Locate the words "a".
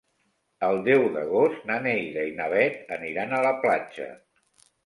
3.41-3.45